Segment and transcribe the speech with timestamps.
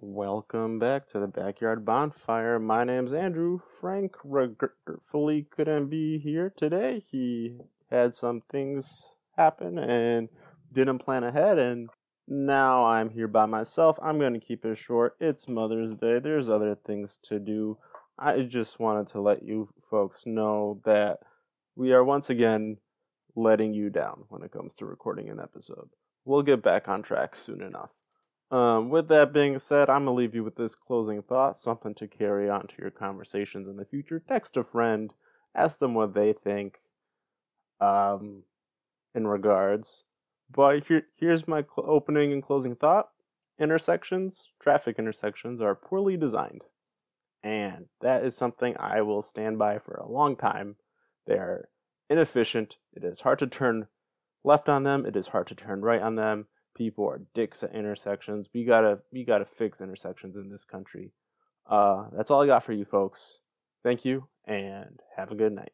[0.00, 2.58] Welcome back to the Backyard Bonfire.
[2.58, 3.60] My name's Andrew.
[3.80, 6.98] Frank regretfully couldn't be here today.
[6.98, 7.58] He
[7.92, 10.30] had some things happen and
[10.72, 11.90] didn't plan ahead, and
[12.26, 13.96] now I'm here by myself.
[14.02, 15.14] I'm going to keep it short.
[15.20, 16.18] It's Mother's Day.
[16.18, 17.78] There's other things to do.
[18.18, 21.20] I just wanted to let you folks know that
[21.76, 22.78] we are once again
[23.36, 25.90] letting you down when it comes to recording an episode.
[26.24, 27.92] We'll get back on track soon enough.
[28.50, 31.94] Um, with that being said, I'm going to leave you with this closing thought, something
[31.94, 34.20] to carry on to your conversations in the future.
[34.20, 35.12] Text a friend,
[35.54, 36.78] ask them what they think
[37.80, 38.42] um,
[39.14, 40.04] in regards.
[40.50, 43.08] But here, here's my cl- opening and closing thought
[43.58, 46.62] intersections, traffic intersections, are poorly designed.
[47.42, 50.76] And that is something I will stand by for a long time.
[51.26, 51.68] They are
[52.10, 52.78] inefficient.
[52.92, 53.86] It is hard to turn
[54.42, 57.74] left on them, it is hard to turn right on them people are dicks at
[57.74, 58.48] intersections.
[58.52, 61.12] We gotta we gotta fix intersections in this country.
[61.68, 63.40] Uh, that's all I got for you folks.
[63.82, 65.72] Thank you and have a good night.